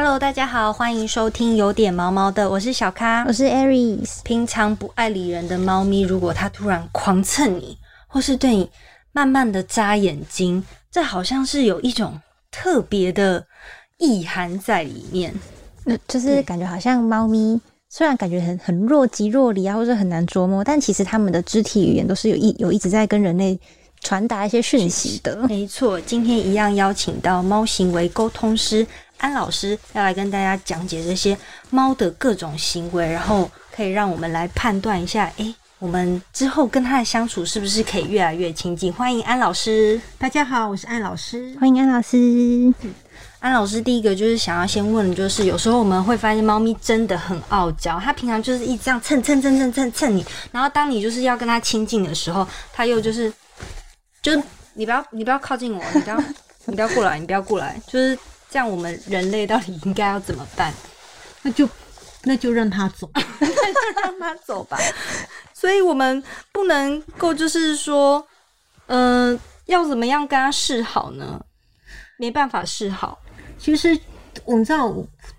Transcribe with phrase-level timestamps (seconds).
[0.00, 4.22] Hello，大家好，欢迎收听有点毛毛的，我是小咖，我是 Aries。
[4.22, 7.76] 平常不爱理人的猫咪，如果它突然狂蹭你，
[8.06, 8.70] 或是对你
[9.10, 12.16] 慢慢的眨眼睛，这好像是有一种
[12.52, 13.44] 特别的
[13.98, 15.34] 意涵在里面。
[15.82, 23.58] 那就是感觉好像猫咪虽然感觉很很若即若离啊，或者很难捉摸，但其实它们的肢体语言都是有一有一直在跟人类
[24.02, 25.36] 传达一些讯息的。
[25.48, 28.86] 没错，今天一样邀请到猫行为沟通师
[29.18, 31.36] 安老师，要来跟大家讲解这些
[31.70, 38.92] 猫的各种行为，然后可以让我们来判断一下，诶，我们之后跟它的相处是不是可以越来越亲近？
[38.92, 40.00] 欢迎安老师。
[40.18, 41.54] 大家好，我是安老师。
[41.60, 42.72] 欢迎安老师。
[43.40, 53.32] 安老师，第一个就是想要先问，就是有时候我们会发现猫咪真的很傲娇，它平常就是一直这样蹭蹭蹭蹭蹭蹭你，然后当你就是要跟它亲近的时候，它又就是，
[54.22, 54.42] 就是
[54.74, 56.22] 你不要你不要靠近我，你不要
[56.66, 58.18] 你不要过来，你不要过来，就是
[58.50, 58.68] 这样。
[58.68, 60.72] 我们人类到底应该要怎么办？
[61.42, 61.68] 那就
[62.24, 64.78] 那就让他走， 那就让他走吧。
[65.54, 68.24] 所以我们不能够就是说，
[68.86, 71.40] 嗯、要怎么样跟他示好呢？
[72.18, 73.18] 没办法示好。
[73.58, 73.98] 其实
[74.44, 74.92] 我们知道，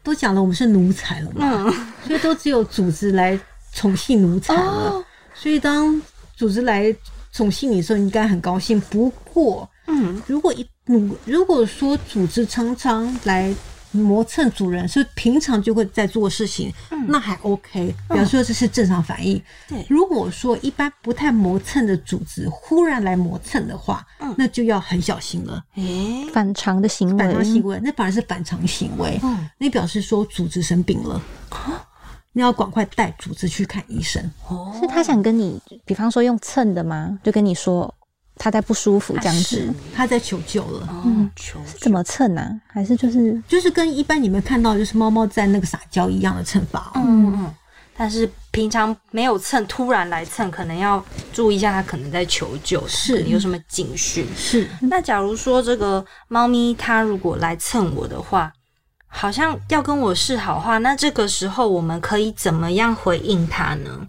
[0.04, 3.40] 都讲了我们是奴才了嘛，嗯， 所以都只有组织来
[3.74, 4.62] 宠幸奴才了。
[4.62, 6.02] 哦所以当
[6.36, 6.94] 组织来
[7.32, 8.80] 宠幸你的时候，你应该很高兴。
[8.82, 13.54] 不过，嗯，如果一如如果说组织常常来
[13.92, 16.72] 磨蹭主人，是平常就会在做事情，
[17.08, 19.42] 那还 OK，表示说这是正常反应。
[19.68, 19.84] 对。
[19.90, 24.34] 如果说一般不太磨蹭的组织忽然来磨蹭的话，嗯。
[24.38, 25.64] 那就要很小心了。
[25.76, 27.18] 诶、反常的行为。
[27.18, 29.50] 反常行为，为，那反而是反常行为，嗯。
[29.58, 31.22] 那表示说组织生病了，
[32.40, 34.24] 你要赶快带主子去看医生。
[34.48, 37.20] 哦是他想跟你，比方说用蹭的吗？
[37.22, 37.94] 就跟你说
[38.38, 40.88] 他在不舒服这样是子，他在求救了。
[41.04, 42.50] 嗯，求怎么蹭啊？
[42.66, 47.02] 还是就是就是跟一般你们看到就是猫猫在那个撒娇一样的蹭法哦。
[47.04, 47.54] 嗯嗯，
[47.98, 54.26] 但是平常没有蹭，突然来蹭，可能要注意一下，它可能在求救，是有什么警讯。
[54.38, 58.50] 是，那假如说这个猫咪它如果来蹭我的话，
[59.10, 64.08] 好像要跟我示好话，那这个时候我们可以怎么样回应他呢？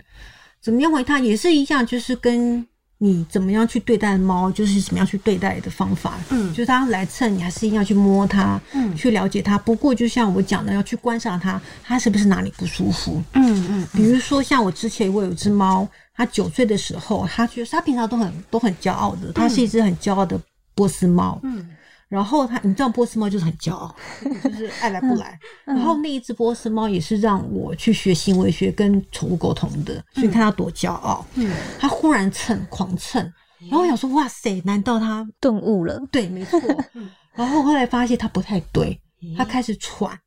[0.61, 2.65] 怎么样回他也是一样，就是跟
[2.99, 6.21] 你怎么样去对待猫，就是怎么样去对待的方法。
[6.29, 9.57] 嗯就是他来蹭你，还是一样去摸它，嗯去了解它。
[9.57, 13.23] 不过就像我讲的，要去观察它，它是不是哪里不舒服。
[13.33, 20.39] 嗯嗯比如说，像我之前我有一只猫，它九岁的时候，它就是它平常都很都很骄傲的，它是一只很骄傲的
[20.75, 21.41] 波斯猫。
[21.43, 21.71] 嗯
[22.11, 23.95] 然后它，你知道波斯猫就是很骄傲，
[24.43, 25.39] 就是爱来不来。
[25.65, 31.25] 然后那一只波斯猫也是让我去学行为学跟宠物沟通的，所以你看它多骄傲。
[31.37, 33.23] 嗯，它忽然蹭，狂蹭，
[33.61, 36.03] 然后我想说，哇塞，难道它顿悟了？
[36.11, 36.61] 对，没错。
[37.33, 39.01] 然后后来发现它不太对，
[39.39, 40.19] 它开始喘。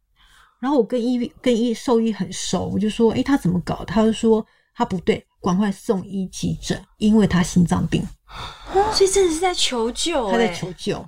[0.62, 3.84] 然后我跟医跟医兽医很熟，我就说，诶，它怎么搞？
[3.84, 4.44] 他就说
[4.74, 8.02] 它不对，赶快送医急诊，因为他心脏病，
[8.94, 11.06] 所以真的是在求救、他在欸求救。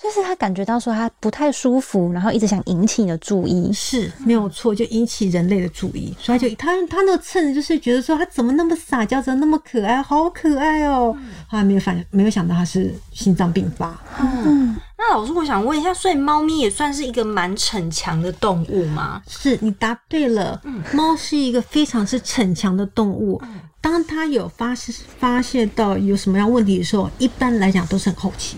[0.00, 3.72] 就是他感觉到说他不太舒服，然后一直想引起你的注意。
[3.72, 11.16] 是没有错，就引起人类的注意，所以他就他他那个蹭就是觉得说他怎么那么撒娇，怎么那么可爱，好可爱哦、
[11.48, 19.22] 后来没有反没有想到他是心脏病发，嗯，那老师，我想问一下，所以猫咪也算是一个蛮逞强的动物吗？
[19.26, 20.60] 是你答对了，
[20.92, 23.40] 猫是一个非常是逞强的动物。
[23.80, 28.56] 当它有发现发现到有什么样问题的时候，一般来讲都是很后期，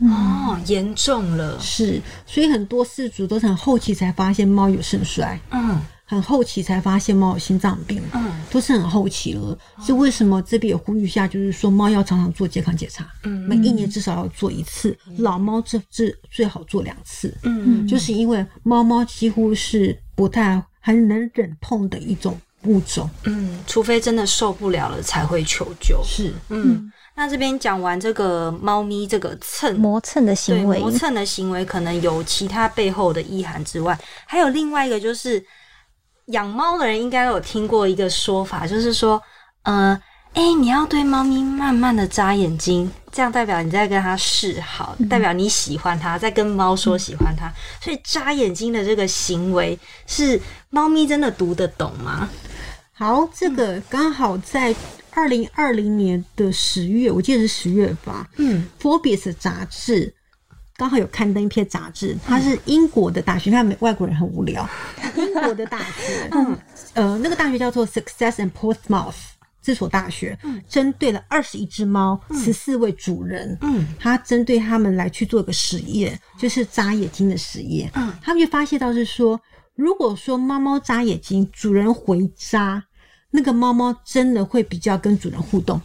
[0.00, 1.58] 哦，严重了。
[1.60, 5.78] 是，所以很多事主都是很后期才发现猫有肾衰，嗯。
[6.04, 8.32] 很后期才发现猫有心脏病，嗯。
[8.50, 9.56] 都是很后期了。
[9.80, 13.30] 是为什么这边也呼吁一下，就是说猫要常常做健康检查，嗯。
[13.48, 17.86] 每一年至少要做一次，老猫这这最好做两次，嗯。
[17.86, 26.02] 就是因为猫猫几乎是不太很能忍痛的一种物种，嗯，除非真的受不了了才会求救。
[26.04, 26.32] 是。
[26.48, 35.44] 嗯，那这边讲完这个猫咪这个蹭磨蹭的行为，磨蹭的行为，可能有其他背后的意涵之外，还有另外一个就是
[36.28, 39.22] 养猫的人应该有听过一个说法，就是说，
[39.64, 40.00] 呃，
[40.32, 47.52] 哎、你要对猫咪慢慢的眨眼睛，这样代表你在跟它示好，代表你喜欢它，在跟猫说喜欢它。
[47.82, 50.40] 所以眨眼睛的这个行为是
[50.70, 52.26] 猫咪真的读得懂吗？
[53.00, 54.76] 好，这个刚好在
[55.12, 60.14] 二零二零年的十月，我记得是十月吧，嗯《Forbes》杂志
[60.76, 64.68] 刚好有刊登一篇杂志，它是英国的大学，看外国人很无聊。
[65.16, 66.58] 英国的大学，嗯，
[66.92, 69.14] 呃，那个大学叫做 Success and Portsmouth，
[69.62, 70.38] 这所大学，
[70.68, 77.90] 针对了二十一只猫，十四位主人，嗯，他针对他们来去做一个实验，就是眨眼睛的实验。
[77.94, 79.40] 嗯，他们就发现到是说，
[79.74, 82.84] 如果说猫猫眨眼睛，主人回眨，
[83.30, 85.80] 那个猫猫真的会比较跟主人互动。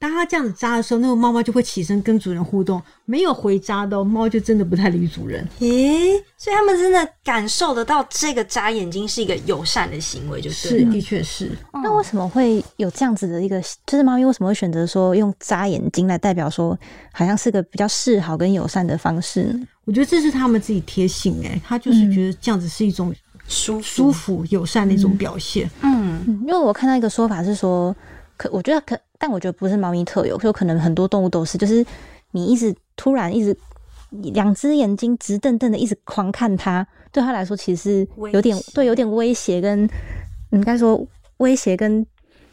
[0.00, 2.80] 当它这样子扎的时候，那个猫猫就会起身跟主人互动。
[3.04, 5.44] 没有回扎的、哦、猫就真的不太理主人。
[5.58, 11.50] 咦，所以他们真的感受得到这个扎眼睛是一个友善的行为，就是的确是。
[11.72, 13.60] 那为什么会有这样子的一个？
[13.86, 16.78] 就是猫咪为什么会选择说用扎眼睛来代表说，
[17.12, 19.66] 好像是个比较示好跟友善的方式呢？
[19.84, 23.12] 我觉得这是他们自己贴心哎、他就是觉得这样子是一种
[23.48, 25.68] 舒舒服、友善的一种表现。
[25.82, 26.22] 嗯。
[26.26, 27.94] 嗯，因为我看到一个说法是说，
[28.36, 31.84] 可我觉得可，但我觉得不是猫咪特有，就可能很多动物都是，就是
[32.32, 33.56] 你一直突然一直
[34.10, 39.88] 两只眼睛直瞪瞪的一直狂看它，对它来说其实是有点对有点威胁跟
[40.50, 41.06] 应该说
[41.36, 42.04] 威胁跟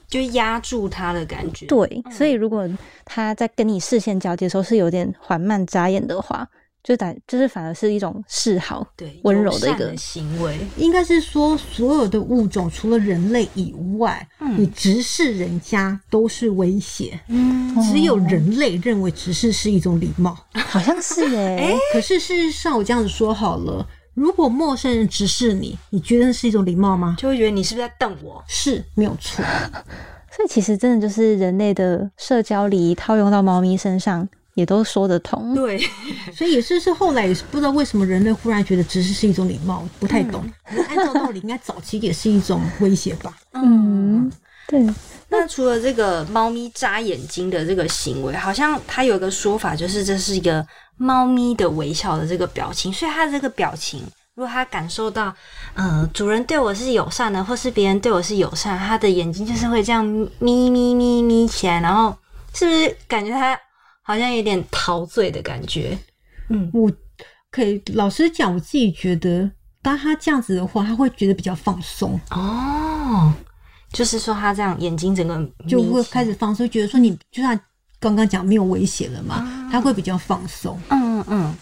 [0.07, 1.65] 就压住他的感觉。
[1.65, 2.69] 对，所以如果
[3.03, 6.47] 他在跟你视线交接的时候是有点缓慢眨眼的话，
[6.87, 8.87] 就感就是反而是一种示好。
[8.95, 10.55] 对，温柔的一个行为。
[10.77, 20.37] 应该是说，所有的物种除了人类以外，嗯你直视人家都是威胁，嗯，只有人类认为直视是一种礼貌。
[20.53, 23.83] 好像是耶、可是事实上，我这样子说好了，
[24.13, 27.15] 如果陌生人直视你，你觉得是一种礼貌吗？
[27.17, 28.43] 就会觉得你是不是在瞪我？
[28.47, 29.43] 是没有错。
[30.35, 35.53] 所以其实真的就是人类的社交礼仪套用到猫咪身上，也都说得通。
[35.53, 35.77] 对，
[36.35, 40.43] 所以也是是后来也是不知道为什么人类忽然觉得直视是一种礼貌，不太懂。
[40.89, 43.33] 按照道理，应该早期也是一种威胁吧？
[43.53, 44.31] 嗯，
[44.67, 44.83] 对，
[45.29, 50.65] 那除了这个猫咪眨眼睛的这个行为，好像它有一个说法，就是这是一个
[50.97, 54.01] 猫咪的微笑的这个表情，所以它这个表情，
[54.35, 55.33] 如果它感受到，
[55.73, 60.05] 呃，主人对我是友善的，或是别人对我是友善，它的眼睛就是会这样
[60.39, 62.15] 眯眯眯眯起来，然后
[62.53, 63.59] 是不是感觉它
[64.07, 65.97] 好像有点陶醉的感觉？
[66.49, 66.91] 嗯，我
[67.49, 69.49] 可以老实讲，我自己觉得，
[69.81, 73.33] 当他这样子的话，他会觉得比较放松，哦，
[73.91, 77.59] 就是说他这样眼睛整个就会开始放松，觉得说你就像
[77.99, 80.79] 刚刚讲没有威胁了嘛，他会比较放松。
[80.89, 81.55] 嗯嗯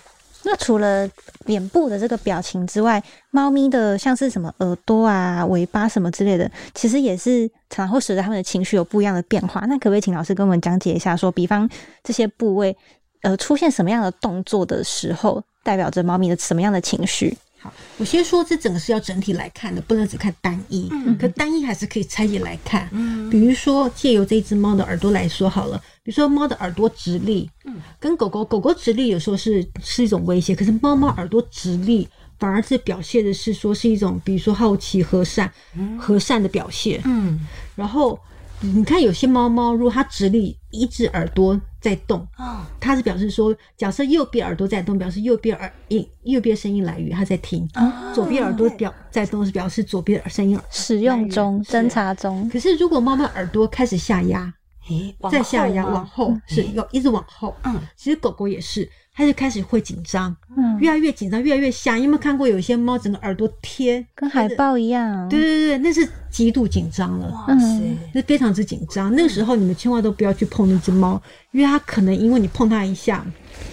[0.44, 1.10] 那除了
[1.46, 3.02] 脸部的这个表情之外，
[3.32, 9.62] 猫咪的像是什么耳朵啊、尾巴什么之类的，其实也是常常会随着它们的情绪有不一样的变化。
[9.62, 11.70] 那可不可以请老师跟我们讲解一下说比方
[12.04, 12.76] 这些部位，
[13.22, 17.38] 呃，出现什么样的动作的时候，代表着猫咪的什么样的情绪？
[17.64, 20.90] 好，我先说这整个是要整体来看的，不能只看单一。
[20.92, 22.90] 嗯可单一还是可以拆解来看。
[22.92, 32.06] 嗯比如说，借由这只猫的耳朵来说好了，比如说猫的耳朵直立，嗯跟狗狗狗狗直立有时候是是一种威胁，可是猫猫耳朵直立
[32.38, 35.50] 反而是表现的是说是一种，比如说好奇和善
[35.98, 37.02] 和善的表现。
[37.06, 37.40] 嗯
[37.76, 38.20] 然后
[38.60, 42.62] 你看有些猫猫，如果它直立，一只耳朵在动，哦。
[42.80, 47.68] 它是表示说，假设右边耳朵在动，表示右边耳音右边声音来源，它在听；
[48.16, 50.58] 左边耳朵表在动，是表示左边耳声音。
[50.72, 54.54] 使用中、侦查中，可是如果猫猫耳朵开始下压，
[54.90, 57.54] 诶，再下压往后，是要一直往后。
[57.64, 57.78] 嗯。
[57.98, 61.96] 其实狗狗也是，它就开始会紧张，嗯，越来越紧张，越来越吓。
[61.96, 64.50] 你有没有看过有一些猫整个耳朵贴跟海？
[64.56, 65.28] 豹一样。
[65.30, 67.28] 对对对，那是极度紧张了。
[67.48, 71.22] 哇塞，是非常之紧张，那个时候你们千万都不要去碰那只猫，
[71.52, 73.26] 因为它可能因为你碰它一下，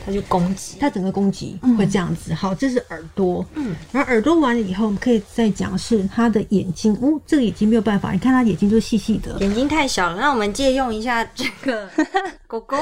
[0.04, 2.35] 它就攻击，它整个攻击会这样子。
[2.35, 6.92] 好，这是耳朵，嗯，然后耳朵完了以后，我们可以再讲是它的眼睛。
[7.00, 9.38] 哦，这个眼睛没有办法，你看它眼睛都细细的。
[9.40, 10.20] 眼睛太小了。
[10.20, 11.88] 那我们借用一下这个
[12.47, 12.76] 狗狗，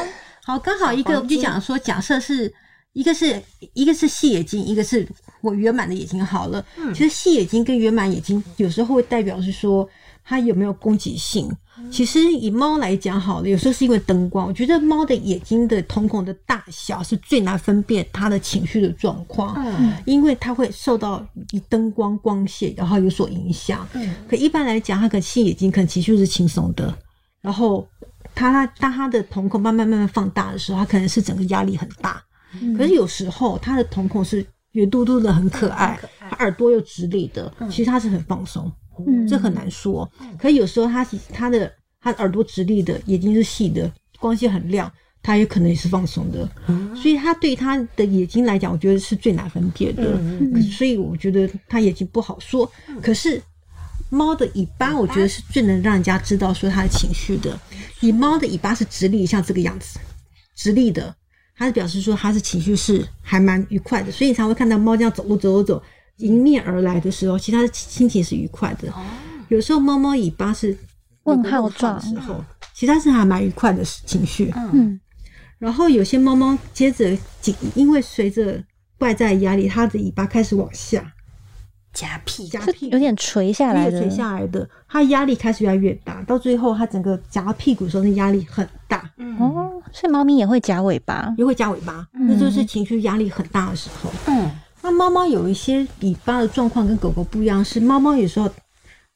[0.49, 2.51] 好，刚好一个我们就讲说，假设是
[2.95, 3.39] 一个是
[3.75, 5.07] 一个是细眼睛，一个是
[5.43, 6.25] 我圆满的眼睛。
[6.25, 9.87] 好了，嗯其实细眼睛跟圆满眼睛有时候会代表是说
[10.25, 11.55] 它有没有攻击性。
[11.91, 19.55] 其实以猫来讲好了，有时候是因为灯光，我觉得猫的眼睛的瞳孔的大小是最难分辨它的情绪的状况。
[19.59, 23.87] 嗯因为它会受到以灯光光线，然后有所影响。
[23.93, 26.97] 嗯可一般来讲，它可能细眼睛可能情绪是轻松的，
[27.43, 27.87] 然后
[28.35, 32.23] 它当它的瞳孔慢慢慢慢放大的时候，它可能是整个压力很大。
[32.77, 35.99] 可是有时候它的瞳孔是圆嘟嘟的，很可爱，
[36.39, 38.71] 耳朵又直立的，其实它是很放松，
[39.07, 40.11] 嗯这很难说。
[40.39, 44.91] 可是有时候它其它的它耳朵直立的，眼睛是细的，光线很亮。
[45.21, 46.49] 它也可能也是放松的，
[46.95, 50.15] 所以它对它的眼睛来讲，我觉得是最难分辨的。
[50.17, 52.71] 嗯所以我觉得它眼睛不好说。
[53.03, 53.43] 可是
[54.11, 57.59] 猫的尾巴，我觉得是最能让人家知道说它的情绪的。
[58.01, 59.99] 以猫的尾巴是直立，像这个样子，
[60.55, 61.15] 直立的，
[61.57, 64.13] 它是表示说它是情绪是还蛮愉快的。
[64.13, 65.83] 所以你才会看到猫这样走路走走走，
[66.19, 68.93] 迎面而来的时候，其实它的心情是愉快的。
[69.49, 70.77] 有时候猫猫尾巴是
[71.25, 74.53] 问号状的时候，其实它是还蛮愉快的情绪。
[74.73, 75.01] 嗯
[75.59, 78.63] 然后有些猫猫接着紧，因为随着
[78.99, 81.13] 外在压力，它的尾巴开始往下
[81.93, 82.45] 夹屁。
[82.45, 82.89] 是夹屁。
[82.89, 89.39] 股，有点垂下来垂，下来的，它压力开始越来越大，到最后它整个夹屁股的时候，那压力很大，嗯。
[89.39, 92.27] 哦，所以猫咪也会夹尾巴，也会夹尾巴，嗯。
[92.29, 94.11] 那就是情绪压力很大的时候。
[94.27, 94.51] 嗯。
[94.81, 98.49] 那猫猫有一些尾巴的状况跟狗狗不一样，是猫猫有时候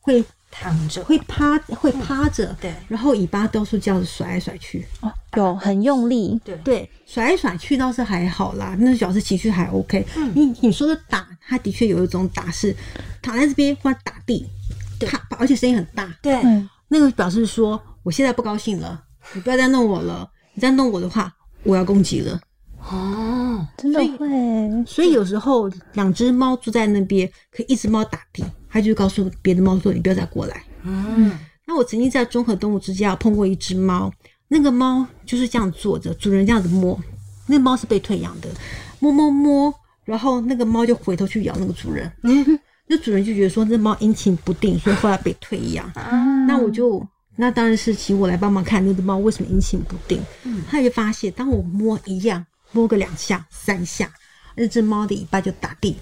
[0.01, 2.75] 会躺着会趴会趴着，对。
[2.89, 6.57] 然后尾巴到处这样子甩来甩去，哦，有很用力，对。
[6.65, 10.05] 对，甩来甩去倒是还好啦，那表示情绪还 OK。
[10.17, 10.33] 嗯。
[10.35, 12.75] 你你说的打，它的确有一种打是
[13.21, 14.47] 躺在这边或者打地，
[14.99, 19.05] 对啪，而且声音很大，对嗯，那个表示说我现在不高兴了，
[19.35, 21.31] 你不要再弄我了，你再弄我的话，
[21.63, 22.41] 我要攻击了。
[22.91, 30.65] 哦，真的所以会，所以有时候两只猫住在那边，可以一只猫打地，它就告诉别的猫说：“你不要再过来。
[30.85, 34.11] 嗯”那我曾经在综合动物之家碰过一只猫，
[34.49, 36.99] 那个猫就是这样坐着，主人这样子摸，
[37.47, 38.49] 那个猫是被退养的，
[38.99, 39.73] 摸摸摸，
[40.05, 45.87] 然后那个猫就回头去咬那个主人，嗯那主人就觉得说这猫阴晴不定，所以后来被退养。
[45.95, 47.07] 啊那我就
[47.37, 50.21] 那当然是请我来帮忙看那只猫为什么阴晴不定。
[50.45, 54.11] 嗯他就发现，当我摸一样摸个两下、三下，
[54.57, 55.97] 那只猫的尾巴就打地。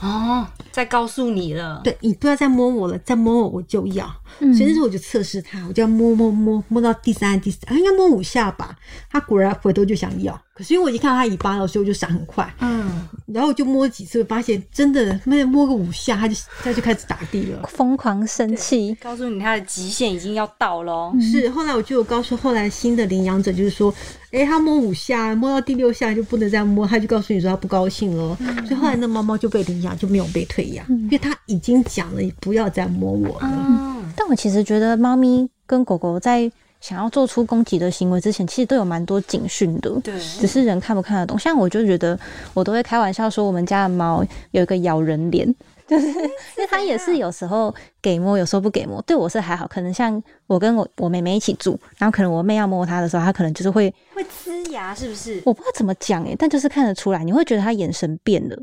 [0.00, 4.12] 哦，再告诉你了，对你不要再摸我了，再摸我我就要。
[4.40, 8.76] 嗯所以那时候我就测试它，我就要摸摸摸摸到第三、第四，啊，应该摸五下吧。
[9.08, 12.50] 它果然回头就想要，可是因为我已经看到它尾巴了，所以我就闪很快。
[12.60, 17.62] 嗯，然后我就摸几次，发现真的，那摸个五下，它就它就开始打地了。
[17.68, 21.14] 疯狂生气，告诉你它的极限已经要到了哦。
[21.20, 23.92] 是，后来我就有告诉后来新的领养者，就是说，
[24.30, 28.34] 诶，它摸五下，摸到第六下就不能再摸，他就告诉你说他不高兴了。
[28.66, 33.50] 所以后来那猫猫就被领养，就没有被退养，因为它已经讲了，不要再摸我了。
[33.68, 39.90] 嗯，但我其实觉得猫咪跟狗狗在想要做出攻击的行为之前，其实都有蛮多警讯的。
[40.00, 41.38] 对，只是人看不看得懂。
[41.38, 42.18] 像我就觉得，
[42.54, 45.46] 我都会开玩笑说，我们家的猫有一个咬人脸，
[45.86, 49.00] 就是因为它也是有时候给摸，有时候不给摸。
[49.02, 55.42] 对我是还好，可能像我跟我我妹妹一起住，然后可能我妹要摸它的时候，它可能就是会，会呲牙是不是？
[55.44, 58.56] 我不知道怎么讲诶、但就是看得出来，你会觉得它眼神变了。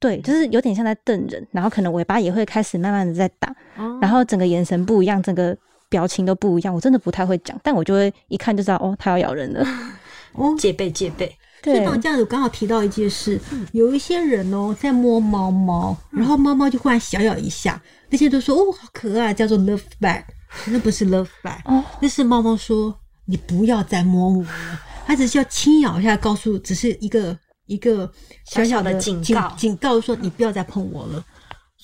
[0.00, 5.56] 对，就是有点像在瞪人，然后可能尾巴也会开始慢慢的在打，哦然后整个眼神不一样，整个
[5.92, 6.74] 表情都不一样。
[6.74, 9.62] 我真的不太会讲，但我就会一看就知道，哦，它要咬人了。
[10.32, 11.26] 哦，戒备戒备，
[11.62, 13.38] 所以对，绑架组刚好提到一件事，
[13.72, 20.24] 有一些人哦在摸猫猫，然后猫猫就忽然小咬一下，那些都说哦好可爱，叫做 love back，
[20.68, 28.10] 那不是 love back，哦，那是猫猫说你不要再摸我了，它只是要轻咬一下，告诉只是一个一个
[28.46, 31.22] 小小的的警告警告说你不要再碰我了。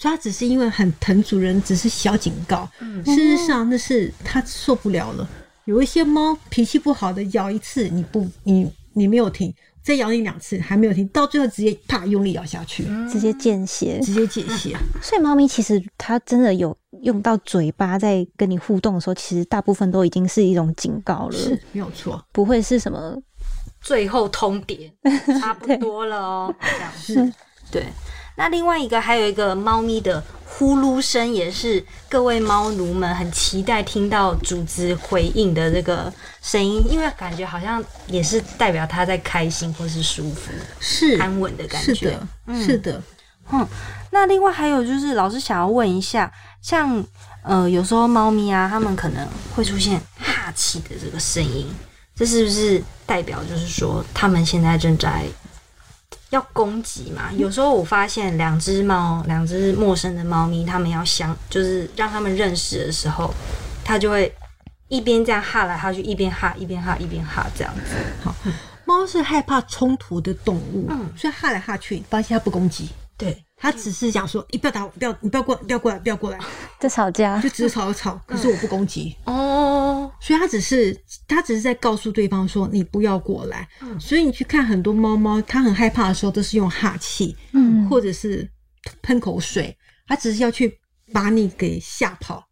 [0.00, 2.70] 所以它只是因为很疼主人，只是小警告。
[3.04, 5.28] 事实上，那是它受不了了。
[5.64, 9.52] 有一些猫脾气不好的，咬一次你不你你没有停，
[9.82, 13.98] 再咬你两次还没有停，到最后直接啪用力咬下去，直接见血。
[14.00, 14.76] 直接见血。
[15.02, 23.20] 所以猫咪其实它真的有用到嘴巴在跟你互动的时候，其实大部分都已经是一种警告了，是没有错，不会是什么
[23.80, 24.92] 最后通牒，
[25.40, 26.54] 差不多了哦。
[26.60, 27.34] 这样是
[27.72, 27.82] 对。
[28.38, 42.10] 那另外一个还有一个猫咪的呼噜声，也是各位猫奴们很期待听到主子回应的这个声音，因为感觉好像也是代表它在开心或是舒服、是安稳的感是觉。
[42.46, 43.02] 的，是的。
[43.50, 43.66] 嗯，
[44.10, 47.04] 那另外还有就是，老师想要问一下，像
[47.42, 49.26] 呃，有时候猫咪啊，它们可能
[49.56, 51.66] 会出现哈气的这个声音，
[52.14, 55.24] 这是不是代表就是说，它们现在正在
[56.30, 57.32] 要攻击嘛？
[57.32, 63.32] 有时候我发现两只猫，两只陌生的猫咪，它们要相，就是让它们认识的时候，
[63.84, 64.32] 它就会
[64.88, 67.96] 一边这样哈来哈去，一边哈一边哈一边哈这样子。
[68.22, 68.34] 好
[68.84, 76.38] 猫是害怕冲突的动物，嗯所以哈来哈去，发现它不攻击，对，它只是想说，你不要打我，不要你不要过，不要过来，不要过来，
[76.78, 77.50] 在吵架就？
[77.50, 79.14] 只是吵一吵，可是我不攻击。
[79.24, 79.77] 哦，
[80.20, 80.96] 所以它只是
[81.26, 83.68] 它只是在告诉对方说你不要过来。
[83.98, 88.48] 所以你去看很多猫猫，它很害怕的时候都是用哈气，嗯，或者是
[89.02, 90.78] 喷口水，它只是要去
[91.12, 92.44] 把你给吓跑。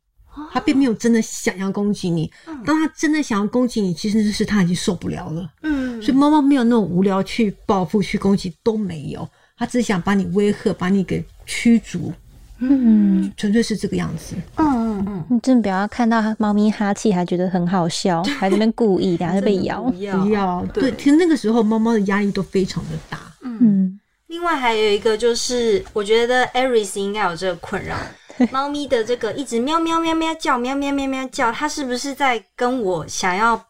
[0.53, 2.31] 它并没有真的想要攻击你。
[2.63, 5.51] 当它真的想要攻击你，其实是它已经受不了了。
[5.63, 12.13] 嗯，所以猫猫没有那种无聊去报复、去攻击都没有，它只想把你威吓、把你给驱逐，
[12.59, 14.35] 嗯，纯粹是这个样子。
[14.57, 19.95] 嗯嗯嗯，你真的不要看到猫咪哈气还觉得很好笑， 还在那边故意，然后被咬不。
[20.31, 23.21] 要，对，对其实那个时候猫猫的压力都非常的大。
[23.43, 27.97] 嗯，另外还有一个就是，我觉得 Aris 应该有这个困扰，
[28.51, 33.63] 猫咪的这个一直喵喵喵喵叫，喵喵喵喵叫，它是不是在跟我想要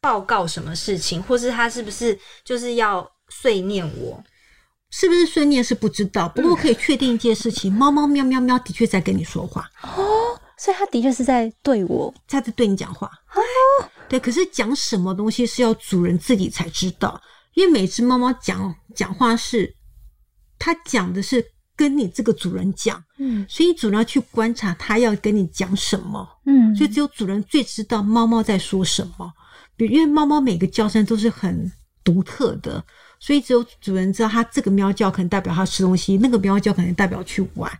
[0.00, 4.22] 报告什么事情，或是它是不是就是要碎念我？
[4.90, 9.70] 是不是碎念是不知道，不过可以确定一件事情：猫猫喵喵喵的确在跟你说话。
[9.82, 13.06] 哦，所以它的确是在对我，它在对你讲话。
[13.06, 13.40] 哦，
[14.08, 17.20] 对，可是讲什么东西是要主人自己才知道，
[17.54, 19.74] 因为每只猫猫讲讲话是，
[20.58, 21.44] 它讲的是
[21.76, 23.46] 跟你这个主人讲，嗯。
[23.48, 26.28] 所以主人要去观察它要跟你讲什么。
[26.46, 29.32] 嗯，所以只有主人最知道猫猫在说什么。
[29.76, 31.72] 比因为猫猫每个叫声都是很
[32.04, 32.84] 独特的，
[33.20, 37.70] 所以只有主人知道它这个喵叫可能代表它吃东西，那个喵叫可能代表去玩。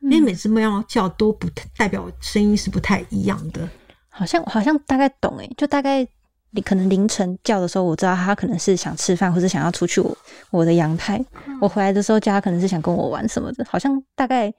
[0.00, 3.66] 因为每只喵叫都不代表声音是不太一样的。
[4.10, 6.06] 好像好像大概懂诶，就大概
[6.50, 10.16] 你可能凌晨叫的时候，我知道他可能是想吃饭，或者想要出去我
[10.50, 11.18] 我的阳台。
[11.60, 14.52] 我回来的时候叫他，可能是想跟我玩什么的，好像大概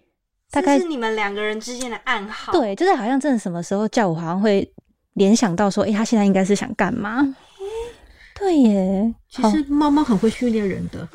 [0.49, 4.67] 大概是你们两个人之间的暗号。，对，就是好像真的什么时候叫我，好像会
[5.13, 7.21] 联想到说，诶，他现在应该是想干嘛？
[8.37, 11.07] 对耶，其实猫猫很会训练人的，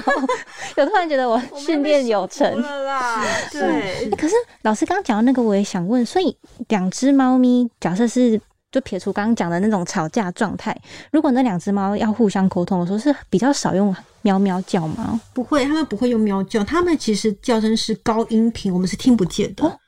[0.76, 2.60] 有突然觉得我训练有成。
[2.60, 3.22] 了啦。
[3.52, 6.34] 对欸，可是老师刚刚讲到那个，我也想问，所以
[6.68, 8.40] 两只猫咪，假设是
[8.72, 10.74] 就撇除刚刚讲的那种吵架状态，
[11.12, 15.20] 如果那两只猫要互相沟通的时候，是比较少用喵喵叫吗？
[15.34, 19.66] 不会，它们不会用喵叫，它们其实叫声是高音频，我们是听不见的。
[19.66, 19.78] 哦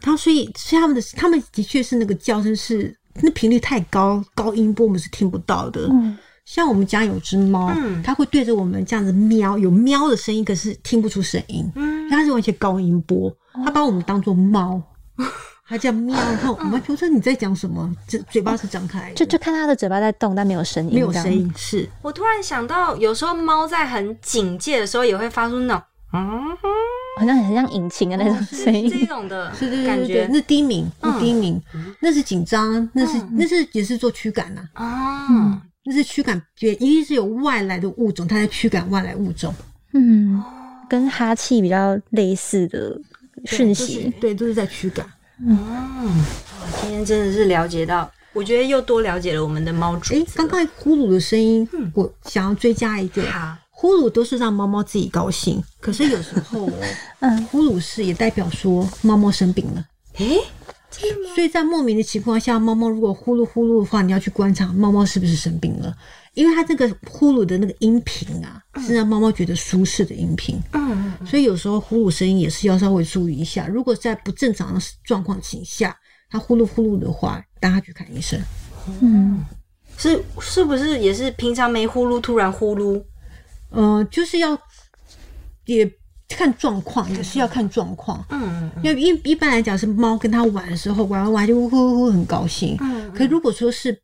[0.00, 5.88] 它所以，所以它们的它们的确是那个叫声是那频率太高，高音波我们是听不到的。
[5.90, 8.02] 嗯，像我们家有只猫，嗯。
[8.02, 12.08] 它会对着我们这样子喵，有喵的声音，可是听不出声音，嗯。
[12.10, 14.82] 它是完全高音波，它把我们当做猫，
[15.66, 21.32] 它这样喵，然后 我们就说你在讲什么，这嘴巴是张开的，就就看它的嘴巴在动，但没有声音，没有声。
[21.32, 21.88] 音，是。
[22.02, 26.22] 我突然想到，有时候猫在很警戒的时候，也会发出那种嗯
[27.16, 28.90] 好像很像引擎的那种声音。
[28.90, 31.60] 这种的 是对感觉那低鸣，嗯那低鸣，
[32.00, 35.62] 那是紧张，那是那是也是做驱赶呐、啊。
[35.84, 39.54] 那是驱赶也，一定是有外来的物种，它在驱赶外来物种。
[39.92, 40.42] 嗯，
[40.88, 42.98] 跟哈气比较类似的
[43.44, 44.12] 讯对息。
[44.20, 45.06] 对，都是在驱赶。
[45.44, 46.24] 嗯，
[46.80, 50.32] 今天真的是了解到，我觉得又多了解了我们的猫主诶，子。
[50.36, 56.72] 刚刚呼噜的声音，我想要追加一个，好，呼噜都是让猫猫自己高兴，可是有时候哦，
[57.20, 59.84] 嗯，呼噜是也代表说猫猫生病了。
[60.18, 60.38] 诶，
[61.34, 65.92] 所以在莫名的情况下，猫猫如果呼噜呼噜的话，你要去观察猫猫是不是生病了，
[66.34, 70.56] 因为它这个呼噜的那个音频啊，是让猫猫觉得舒适的音频。
[70.72, 73.66] 嗯，所以有时候呼噜声音也是要稍微注意一下。
[73.66, 75.94] 如果在不正常的状况情下，
[76.30, 78.40] 它呼噜呼噜的话，带它去看医生。
[79.00, 79.44] 嗯，
[79.98, 83.02] 是是不是也是平常没呼噜，突然呼噜？
[83.74, 84.58] 呃，就是要
[85.66, 85.90] 也
[86.28, 88.24] 看状况，也是要看状况。
[88.30, 92.76] 嗯因为一一般来讲是猫跟它玩的时候，玩玩玩就呼呼呼很高兴。
[92.80, 93.96] 嗯可如果说是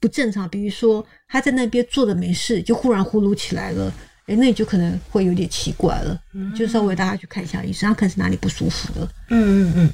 [0.00, 3.92] 不正常，比如说它在那边坐着没事，就忽然呼噜起来了，
[4.26, 6.20] 哎，那你就可能会有点奇怪了，
[6.56, 9.08] 就稍微大家去看一下医生，它可能是哪里不舒服了。
[9.30, 9.90] 嗯嗯嗯，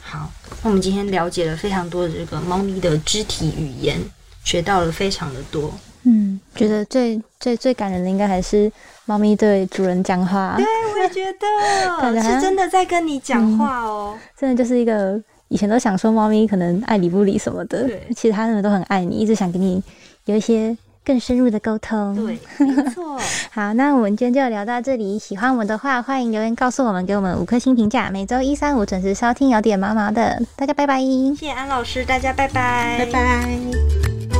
[0.00, 0.30] 好，
[0.62, 3.98] 那我们今天了解了非常多的这个猫咪的肢体语言，
[4.44, 5.72] 学到了非常的多。
[6.04, 8.70] 嗯，觉得最最最感人的应该还是
[9.04, 14.18] 猫咪对主人讲话，对，我也觉得 是真的在跟你讲话哦。
[14.36, 19.82] 真的就是一个以前都想说猫咪可能爱理不理什么的对，其实它们都很爱你，一直想跟你
[20.24, 22.14] 有一些更深入的沟通。
[22.14, 23.18] 对，没错。
[23.50, 25.18] 好，那我们今天就聊到这里。
[25.18, 28.08] 喜欢我们的话，欢迎留言告诉我们，给我们五颗星评价。
[28.10, 31.00] 每周一、三、五准时收听，有点毛毛的，大家拜拜。
[31.00, 34.31] 谢谢安老师，大家拜拜，拜拜。